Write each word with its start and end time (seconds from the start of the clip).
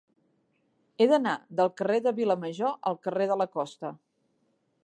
He 0.97 1.07
d'anar 1.11 1.35
del 1.59 1.71
carrer 1.81 1.99
de 2.07 2.15
Vilamajor 2.21 2.75
al 2.93 3.01
carrer 3.07 3.29
de 3.33 3.41
la 3.43 3.51
Costa. 3.59 3.97